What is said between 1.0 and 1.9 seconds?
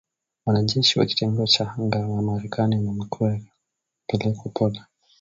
kitengo cha